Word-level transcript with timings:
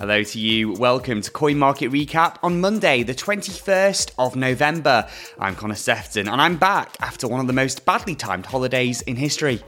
Hello 0.00 0.22
to 0.22 0.38
you. 0.38 0.74
Welcome 0.74 1.22
to 1.22 1.30
Coin 1.32 1.58
Market 1.58 1.90
Recap 1.90 2.36
on 2.44 2.60
Monday, 2.60 3.02
the 3.02 3.16
21st 3.16 4.12
of 4.16 4.36
November. 4.36 5.08
I'm 5.40 5.56
Connor 5.56 5.74
Sefton 5.74 6.28
and 6.28 6.40
I'm 6.40 6.56
back 6.56 6.96
after 7.00 7.26
one 7.26 7.40
of 7.40 7.48
the 7.48 7.52
most 7.52 7.84
badly 7.84 8.14
timed 8.14 8.46
holidays 8.46 9.02
in 9.02 9.16
history. 9.16 9.60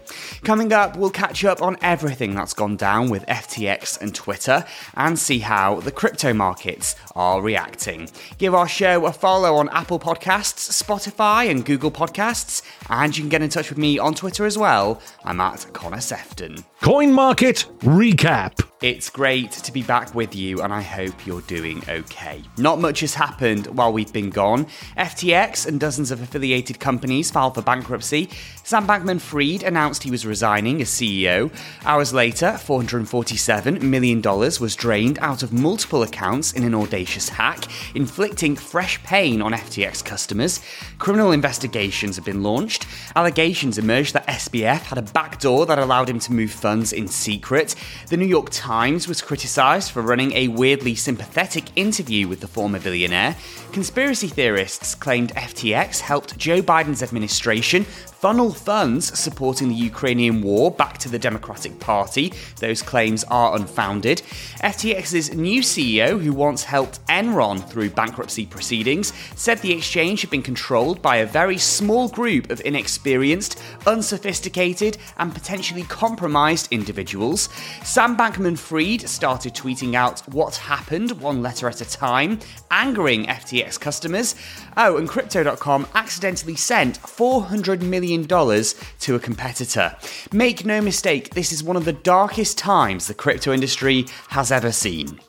Coming 0.44 0.72
up, 0.72 0.96
we'll 0.96 1.10
catch 1.10 1.44
up 1.44 1.60
on 1.62 1.76
everything 1.82 2.36
that's 2.36 2.54
gone 2.54 2.76
down 2.76 3.10
with 3.10 3.26
FTX 3.26 4.00
and 4.00 4.14
Twitter 4.14 4.64
and 4.94 5.18
see 5.18 5.40
how 5.40 5.80
the 5.80 5.90
crypto 5.90 6.32
markets 6.32 6.94
are 7.16 7.42
reacting. 7.42 8.08
Give 8.38 8.54
our 8.54 8.68
show 8.68 9.06
a 9.06 9.12
follow 9.12 9.56
on 9.56 9.68
Apple 9.70 9.98
Podcasts, 9.98 10.70
Spotify, 10.80 11.50
and 11.50 11.66
Google 11.66 11.90
Podcasts, 11.90 12.62
and 12.88 13.16
you 13.16 13.24
can 13.24 13.30
get 13.30 13.42
in 13.42 13.48
touch 13.48 13.68
with 13.68 13.78
me 13.78 13.98
on 13.98 14.14
Twitter 14.14 14.46
as 14.46 14.56
well. 14.56 15.02
I'm 15.24 15.40
at 15.40 15.66
Connor 15.72 16.00
Sefton. 16.00 16.64
Coin 16.80 17.12
Market 17.12 17.66
Recap. 17.80 18.69
It's 18.82 19.10
great 19.10 19.52
to 19.52 19.72
be 19.72 19.82
back 19.82 20.14
with 20.14 20.34
you, 20.34 20.62
and 20.62 20.72
I 20.72 20.80
hope 20.80 21.26
you're 21.26 21.42
doing 21.42 21.82
okay. 21.86 22.42
Not 22.56 22.78
much 22.78 23.00
has 23.00 23.12
happened 23.12 23.66
while 23.66 23.92
we've 23.92 24.10
been 24.10 24.30
gone. 24.30 24.64
FTX 24.96 25.66
and 25.66 25.78
dozens 25.78 26.10
of 26.10 26.22
affiliated 26.22 26.80
companies 26.80 27.30
filed 27.30 27.56
for 27.56 27.60
bankruptcy. 27.60 28.30
Sam 28.64 28.86
Bankman 28.86 29.20
Fried 29.20 29.64
announced 29.64 30.02
he 30.02 30.10
was 30.10 30.24
resigning 30.24 30.80
as 30.80 30.88
CEO. 30.88 31.52
Hours 31.84 32.14
later, 32.14 32.52
$447 32.52 33.82
million 33.82 34.22
was 34.22 34.74
drained 34.76 35.18
out 35.18 35.42
of 35.42 35.52
multiple 35.52 36.02
accounts 36.02 36.54
in 36.54 36.64
an 36.64 36.74
audacious 36.74 37.28
hack, 37.28 37.66
inflicting 37.94 38.56
fresh 38.56 39.02
pain 39.02 39.42
on 39.42 39.52
FTX 39.52 40.02
customers. 40.02 40.62
Criminal 40.96 41.32
investigations 41.32 42.16
have 42.16 42.24
been 42.24 42.42
launched. 42.42 42.86
Allegations 43.14 43.76
emerged 43.76 44.14
that 44.14 44.26
SBF 44.26 44.80
had 44.84 44.96
a 44.96 45.02
backdoor 45.02 45.66
that 45.66 45.78
allowed 45.78 46.08
him 46.08 46.20
to 46.20 46.32
move 46.32 46.50
funds 46.50 46.94
in 46.94 47.06
secret. 47.06 47.74
The 48.08 48.16
New 48.16 48.26
York 48.26 48.48
Times 48.48 48.69
was 48.70 49.20
criticised 49.20 49.90
for 49.90 50.00
running 50.00 50.30
a 50.32 50.46
weirdly 50.46 50.94
sympathetic 50.94 51.64
interview 51.74 52.28
with 52.28 52.38
the 52.38 52.46
former 52.46 52.78
billionaire. 52.78 53.34
Conspiracy 53.72 54.28
theorists 54.28 54.94
claimed 54.94 55.34
FTX 55.34 55.98
helped 55.98 56.38
Joe 56.38 56.62
Biden's 56.62 57.02
administration 57.02 57.84
funnel 58.20 58.52
funds 58.52 59.18
supporting 59.18 59.70
the 59.70 59.74
Ukrainian 59.74 60.42
war 60.42 60.70
back 60.70 60.98
to 60.98 61.08
the 61.08 61.18
Democratic 61.18 61.80
Party. 61.80 62.34
Those 62.58 62.82
claims 62.82 63.24
are 63.24 63.56
unfounded. 63.56 64.18
FTX's 64.62 65.34
new 65.34 65.62
CEO, 65.62 66.20
who 66.20 66.34
once 66.34 66.62
helped 66.62 67.04
Enron 67.06 67.66
through 67.66 67.88
bankruptcy 67.90 68.44
proceedings, 68.44 69.14
said 69.36 69.58
the 69.58 69.72
exchange 69.72 70.20
had 70.20 70.28
been 70.28 70.42
controlled 70.42 71.00
by 71.00 71.16
a 71.16 71.26
very 71.26 71.56
small 71.56 72.08
group 72.08 72.50
of 72.50 72.60
inexperienced, 72.62 73.58
unsophisticated, 73.86 74.98
and 75.16 75.34
potentially 75.34 75.84
compromised 75.84 76.68
individuals. 76.70 77.48
Sam 77.82 78.18
Bankman 78.18 78.58
Fried 78.60 79.08
started 79.08 79.54
tweeting 79.54 79.94
out 79.94 80.20
what 80.28 80.56
happened 80.56 81.12
one 81.12 81.42
letter 81.42 81.68
at 81.68 81.80
a 81.80 81.88
time, 81.88 82.38
angering 82.70 83.26
FTX 83.26 83.80
customers. 83.80 84.36
Oh, 84.76 84.98
and 84.98 85.08
Crypto.com 85.08 85.86
accidentally 85.94 86.56
sent 86.56 87.00
$400 87.02 87.80
million 87.80 88.26
to 88.26 89.14
a 89.14 89.18
competitor. 89.18 89.96
Make 90.32 90.64
no 90.64 90.80
mistake, 90.80 91.30
this 91.30 91.52
is 91.52 91.64
one 91.64 91.76
of 91.76 91.84
the 91.84 91.92
darkest 91.92 92.58
times 92.58 93.06
the 93.06 93.14
crypto 93.14 93.52
industry 93.52 94.06
has 94.28 94.52
ever 94.52 94.70
seen. 94.70 95.20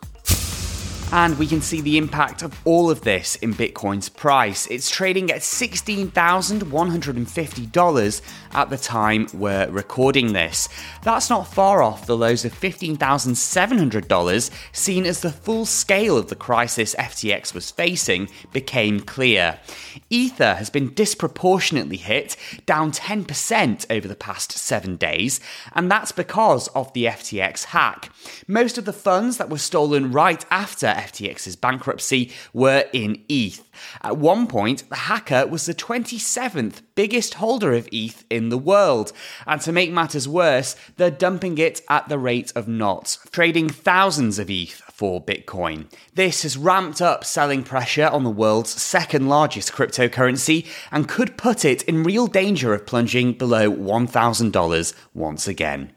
And 1.14 1.38
we 1.38 1.46
can 1.46 1.62
see 1.62 1.82
the 1.82 1.98
impact 1.98 2.42
of 2.42 2.58
all 2.64 2.90
of 2.90 3.02
this 3.02 3.36
in 3.36 3.54
Bitcoin's 3.54 4.08
price. 4.08 4.66
It's 4.68 4.90
trading 4.90 5.30
at 5.30 5.42
$16,150 5.42 8.22
at 8.54 8.70
the 8.70 8.78
time 8.78 9.28
we're 9.34 9.70
recording 9.70 10.32
this. 10.32 10.70
That's 11.04 11.30
not 11.30 11.54
far 11.54 11.84
off 11.84 12.06
the 12.06 12.16
lows 12.16 12.46
of 12.46 12.58
$15,700 12.58 14.52
seen 14.72 15.06
as 15.06 15.20
the 15.20 15.32
full 15.32 15.66
scale 15.66 16.18
of 16.18 16.30
the 16.30 16.36
crisis 16.36 16.96
FTX 16.96 17.54
was 17.54 17.72
facing 17.72 18.30
became 18.54 19.02
clear. 19.02 19.60
Ether 20.10 20.56
has 20.56 20.70
been 20.70 20.94
disproportionately 20.94 21.98
hit, 21.98 22.38
down 22.66 22.94
10% 22.94 23.86
over 23.90 24.08
the 24.08 24.16
past 24.16 24.54
seven 24.54 24.96
days, 24.96 25.42
and 25.74 25.92
that's 25.92 26.14
because 26.14 26.70
of 26.70 26.94
the 26.94 27.04
FTX 27.06 27.66
hack. 27.66 28.10
Most 28.48 28.78
of 28.78 28.86
the 28.86 28.94
funds 28.94 29.36
that 29.38 29.50
were 29.50 29.58
stolen 29.58 30.14
right 30.14 30.46
after 30.50 31.01
FTX's 31.02 31.56
bankruptcy 31.56 32.32
were 32.54 32.86
in 32.94 33.22
ETH. 33.28 33.68
At 34.02 34.18
one 34.18 34.48
point, 34.48 34.88
the 34.90 34.96
hacker 34.96 35.48
was 35.48 35.66
the 35.66 35.74
27th 35.74 36.82
biggest 36.96 37.36
holder 37.36 37.74
of 37.74 37.90
ETH 37.92 38.24
in 38.30 38.50
the 38.50 38.58
world. 38.58 39.12
And 39.48 39.60
to 39.62 39.72
make 39.72 39.92
matters 39.92 40.28
worse, 40.28 40.76
they're 40.98 41.12
dumping 41.12 41.58
it 41.58 41.82
at 41.90 42.08
the 42.10 42.20
rate 42.20 42.52
of 42.56 42.68
knots, 42.68 43.18
trading 43.32 43.70
thousands 43.70 44.40
of 44.40 44.50
ETH 44.50 44.82
for 44.92 45.24
Bitcoin. 45.24 45.92
This 46.14 46.44
has 46.44 46.58
ramped 46.58 47.02
up 47.02 47.26
selling 47.26 47.64
pressure 47.64 48.08
on 48.08 48.24
the 48.24 48.30
world's 48.30 48.70
second 48.70 49.28
largest 49.28 49.72
cryptocurrency 49.72 50.68
and 50.92 51.08
could 51.08 51.38
put 51.38 51.66
it 51.66 51.82
in 51.84 52.04
real 52.04 52.28
danger 52.28 52.74
of 52.74 52.86
plunging 52.86 53.34
below 53.34 53.72
$1,000 53.72 54.94
once 55.14 55.48
again. 55.48 55.94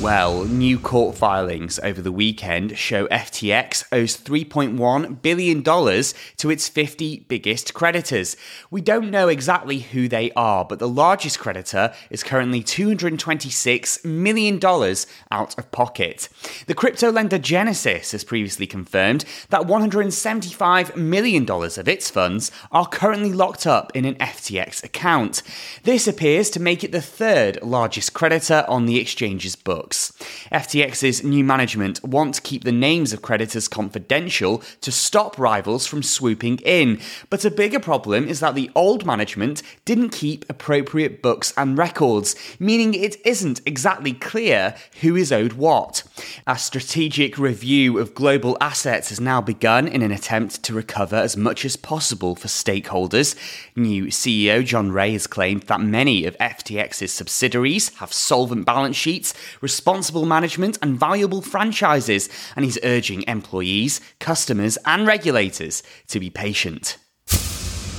Well, 0.00 0.46
new 0.46 0.78
court 0.78 1.14
filings 1.14 1.78
over 1.80 2.00
the 2.00 2.10
weekend 2.10 2.78
show 2.78 3.06
FTX 3.08 3.84
owes 3.92 4.16
$3.1 4.16 5.20
billion 5.20 5.62
to 5.62 6.50
its 6.50 6.68
50 6.70 7.26
biggest 7.28 7.74
creditors. 7.74 8.34
We 8.70 8.80
don't 8.80 9.10
know 9.10 9.28
exactly 9.28 9.80
who 9.80 10.08
they 10.08 10.30
are, 10.32 10.64
but 10.64 10.78
the 10.78 10.88
largest 10.88 11.38
creditor 11.38 11.92
is 12.08 12.22
currently 12.22 12.62
$226 12.62 14.02
million 14.06 14.58
out 15.30 15.58
of 15.58 15.70
pocket. 15.70 16.30
The 16.66 16.74
crypto 16.74 17.12
lender 17.12 17.38
Genesis 17.38 18.12
has 18.12 18.24
previously 18.24 18.66
confirmed 18.66 19.26
that 19.50 19.66
$175 19.66 20.96
million 20.96 21.50
of 21.50 21.88
its 21.88 22.08
funds 22.08 22.50
are 22.72 22.86
currently 22.86 23.34
locked 23.34 23.66
up 23.66 23.94
in 23.94 24.06
an 24.06 24.14
FTX 24.14 24.82
account. 24.82 25.42
This 25.82 26.08
appears 26.08 26.48
to 26.50 26.60
make 26.60 26.82
it 26.82 26.90
the 26.90 27.02
third 27.02 27.62
largest 27.62 28.14
creditor 28.14 28.64
on 28.66 28.86
the 28.86 28.98
exchange's 28.98 29.56
book. 29.56 29.89
FTX's 29.92 31.24
new 31.24 31.44
management 31.44 32.02
want 32.04 32.34
to 32.34 32.42
keep 32.42 32.64
the 32.64 32.72
names 32.72 33.12
of 33.12 33.22
creditors 33.22 33.68
confidential 33.68 34.62
to 34.80 34.92
stop 34.92 35.38
rivals 35.38 35.86
from 35.86 36.02
swooping 36.02 36.58
in. 36.58 37.00
But 37.28 37.44
a 37.44 37.50
bigger 37.50 37.80
problem 37.80 38.28
is 38.28 38.40
that 38.40 38.54
the 38.54 38.70
old 38.74 39.06
management 39.06 39.62
didn't 39.84 40.10
keep 40.10 40.48
appropriate 40.48 41.22
books 41.22 41.52
and 41.56 41.78
records, 41.78 42.34
meaning 42.58 42.94
it 42.94 43.16
isn't 43.24 43.60
exactly 43.66 44.12
clear 44.12 44.74
who 45.00 45.16
is 45.16 45.32
owed 45.32 45.54
what. 45.54 46.02
A 46.46 46.58
strategic 46.58 47.38
review 47.38 47.98
of 47.98 48.14
global 48.14 48.56
assets 48.60 49.08
has 49.08 49.20
now 49.20 49.40
begun 49.40 49.86
in 49.86 50.02
an 50.02 50.12
attempt 50.12 50.62
to 50.64 50.74
recover 50.74 51.16
as 51.16 51.36
much 51.36 51.64
as 51.64 51.76
possible 51.76 52.34
for 52.34 52.48
stakeholders. 52.48 53.34
New 53.76 54.06
CEO 54.06 54.64
John 54.64 54.92
Ray 54.92 55.12
has 55.12 55.26
claimed 55.26 55.62
that 55.64 55.80
many 55.80 56.24
of 56.24 56.36
FTX's 56.38 57.12
subsidiaries 57.12 57.90
have 57.96 58.12
solvent 58.12 58.66
balance 58.66 58.96
sheets, 58.96 59.34
responsible 59.80 60.26
management, 60.26 60.76
and 60.82 61.00
valuable 61.00 61.40
franchises, 61.40 62.28
and 62.54 62.66
he's 62.66 62.78
urging 62.84 63.22
employees, 63.22 63.98
customers, 64.18 64.76
and 64.84 65.06
regulators 65.06 65.82
to 66.06 66.20
be 66.20 66.28
patient. 66.28 66.98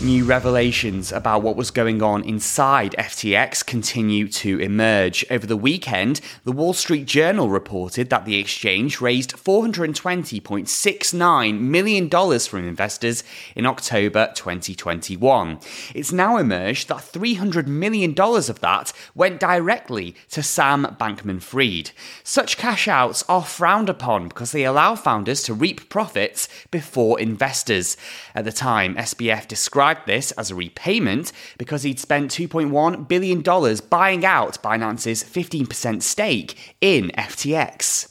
New 0.03 0.25
revelations 0.25 1.11
about 1.11 1.43
what 1.43 1.55
was 1.55 1.69
going 1.69 2.01
on 2.01 2.23
inside 2.23 2.95
FTX 2.97 3.63
continue 3.63 4.27
to 4.29 4.57
emerge. 4.57 5.23
Over 5.29 5.45
the 5.45 5.55
weekend, 5.55 6.21
the 6.43 6.51
Wall 6.51 6.73
Street 6.73 7.05
Journal 7.05 7.49
reported 7.49 8.09
that 8.09 8.25
the 8.25 8.39
exchange 8.39 8.99
raised 8.99 9.35
$420.69 9.35 11.59
million 11.59 12.09
from 12.09 12.67
investors 12.67 13.23
in 13.55 13.67
October 13.67 14.31
2021. 14.33 15.59
It's 15.93 16.11
now 16.11 16.37
emerged 16.37 16.87
that 16.87 16.97
$300 16.97 17.67
million 17.67 18.19
of 18.19 18.59
that 18.61 18.91
went 19.13 19.39
directly 19.39 20.15
to 20.31 20.41
Sam 20.41 20.97
Bankman 20.99 21.43
Fried. 21.43 21.91
Such 22.23 22.57
cash 22.57 22.87
outs 22.87 23.23
are 23.29 23.45
frowned 23.45 23.87
upon 23.87 24.29
because 24.29 24.51
they 24.51 24.65
allow 24.65 24.95
founders 24.95 25.43
to 25.43 25.53
reap 25.53 25.89
profits 25.89 26.49
before 26.71 27.19
investors. 27.19 27.97
At 28.33 28.45
the 28.45 28.51
time, 28.51 28.95
SBF 28.95 29.47
described 29.47 29.90
described 29.91 30.07
this 30.07 30.31
as 30.33 30.51
a 30.51 30.55
repayment 30.55 31.31
because 31.57 31.83
he'd 31.83 31.99
spent 31.99 32.31
$2.1 32.31 33.07
billion 33.07 33.41
buying 33.89 34.25
out 34.25 34.61
Binance's 34.63 35.23
15% 35.23 36.01
stake 36.01 36.75
in 36.81 37.11
FTX. 37.17 38.10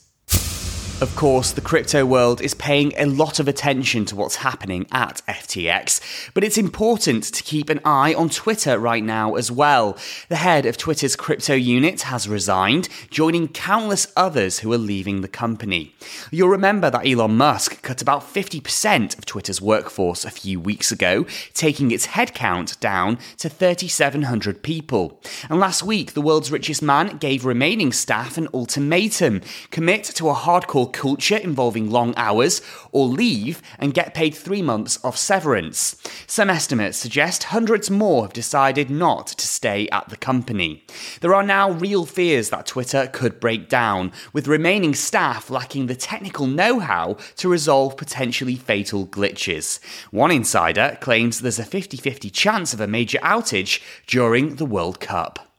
Of 1.00 1.16
course, 1.16 1.52
the 1.52 1.62
crypto 1.62 2.04
world 2.04 2.42
is 2.42 2.52
paying 2.52 2.92
a 2.98 3.06
lot 3.06 3.40
of 3.40 3.48
attention 3.48 4.04
to 4.04 4.16
what's 4.16 4.36
happening 4.36 4.86
at 4.92 5.22
FTX, 5.26 6.30
but 6.34 6.44
it's 6.44 6.58
important 6.58 7.24
to 7.24 7.42
keep 7.42 7.70
an 7.70 7.80
eye 7.86 8.12
on 8.12 8.28
Twitter 8.28 8.78
right 8.78 9.02
now 9.02 9.36
as 9.36 9.50
well. 9.50 9.96
The 10.28 10.36
head 10.36 10.66
of 10.66 10.76
Twitter's 10.76 11.16
crypto 11.16 11.54
unit 11.54 12.02
has 12.02 12.28
resigned, 12.28 12.90
joining 13.08 13.48
countless 13.48 14.12
others 14.14 14.58
who 14.58 14.70
are 14.74 14.78
leaving 14.78 15.22
the 15.22 15.28
company. 15.28 15.94
You'll 16.30 16.50
remember 16.50 16.90
that 16.90 17.06
Elon 17.06 17.34
Musk 17.34 17.80
cut 17.80 18.02
about 18.02 18.20
50% 18.20 19.16
of 19.16 19.24
Twitter's 19.24 19.62
workforce 19.62 20.26
a 20.26 20.30
few 20.30 20.60
weeks 20.60 20.92
ago, 20.92 21.24
taking 21.54 21.92
its 21.92 22.08
headcount 22.08 22.78
down 22.78 23.16
to 23.38 23.48
3,700 23.48 24.62
people. 24.62 25.18
And 25.48 25.58
last 25.58 25.82
week, 25.82 26.12
the 26.12 26.20
world's 26.20 26.52
richest 26.52 26.82
man 26.82 27.16
gave 27.16 27.46
remaining 27.46 27.90
staff 27.90 28.36
an 28.36 28.48
ultimatum 28.52 29.40
commit 29.70 30.04
to 30.04 30.28
a 30.28 30.34
hardcore 30.34 30.89
culture 30.92 31.36
involving 31.36 31.90
long 31.90 32.14
hours, 32.16 32.62
or 32.92 33.06
leave 33.06 33.62
and 33.78 33.94
get 33.94 34.14
paid 34.14 34.34
three 34.34 34.62
months 34.62 34.96
of 34.98 35.16
severance. 35.16 35.96
Some 36.26 36.50
estimates 36.50 36.98
suggest 36.98 37.44
hundreds 37.44 37.90
more 37.90 38.22
have 38.22 38.32
decided 38.32 38.90
not 38.90 39.26
to 39.28 39.46
stay 39.46 39.88
at 39.90 40.08
the 40.08 40.16
company. 40.16 40.84
There 41.20 41.34
are 41.34 41.42
now 41.42 41.70
real 41.70 42.06
fears 42.06 42.50
that 42.50 42.66
Twitter 42.66 43.08
could 43.12 43.40
break 43.40 43.68
down, 43.68 44.12
with 44.32 44.48
remaining 44.48 44.94
staff 44.94 45.50
lacking 45.50 45.86
the 45.86 45.94
technical 45.94 46.46
know 46.46 46.80
how 46.80 47.16
to 47.36 47.48
resolve 47.48 47.96
potentially 47.96 48.56
fatal 48.56 49.06
glitches. 49.06 49.78
One 50.10 50.30
insider 50.30 50.96
claims 51.00 51.40
there's 51.40 51.58
a 51.58 51.64
50 51.64 51.96
50 51.96 52.30
chance 52.30 52.74
of 52.74 52.80
a 52.80 52.86
major 52.86 53.18
outage 53.18 53.82
during 54.06 54.56
the 54.56 54.66
World 54.66 55.00
Cup. 55.00 55.49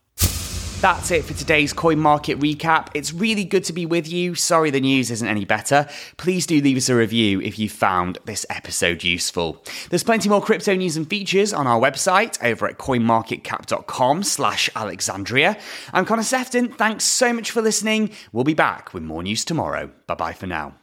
That's 0.82 1.12
it 1.12 1.26
for 1.26 1.36
today's 1.36 1.74
coin 1.74 2.00
market 2.00 2.40
recap. 2.40 2.88
It's 2.96 3.14
really 3.14 3.46
good 3.46 3.64
to 3.66 3.74
be 3.74 3.86
with 3.86 4.12
you. 4.12 4.34
Sorry 4.34 4.72
the 4.72 4.82
news 4.82 5.12
isn't 5.12 5.28
any 5.28 5.46
better. 5.46 5.88
Please 6.18 6.48
do 6.48 6.60
leave 6.60 6.76
us 6.76 6.90
a 6.90 6.96
review 6.96 7.40
if 7.40 7.60
you 7.60 7.70
found 7.70 8.18
this 8.26 8.48
episode 8.50 9.04
useful. 9.04 9.64
There's 9.92 10.04
plenty 10.04 10.28
more 10.28 10.42
crypto 10.42 10.74
news 10.74 10.98
and 10.98 11.08
features 11.08 11.54
on 11.54 11.68
our 11.68 11.80
website 11.80 12.44
over 12.44 12.68
at 12.68 12.80
coinmarketcap.com 12.80 14.24
slash 14.24 14.72
Alexandria. 14.76 15.56
I'm 15.94 16.04
Connor 16.04 16.24
Sefton. 16.24 16.70
Thanks 16.70 17.04
so 17.04 17.32
much 17.32 17.52
for 17.52 17.62
listening. 17.62 18.10
We'll 18.32 18.44
be 18.44 18.56
back 18.56 18.92
with 18.92 19.04
more 19.04 19.22
news 19.22 19.46
tomorrow. 19.46 19.92
Bye 20.08 20.16
bye 20.16 20.34
for 20.34 20.48
now. 20.48 20.81